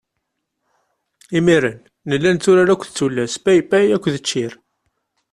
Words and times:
Imir-n 1.37 1.77
nella 2.07 2.29
netturar 2.31 2.69
akked 2.73 2.91
tullas 2.97 3.33
paypay 3.43 3.87
akked 3.95 4.15
ččir. 4.23 4.53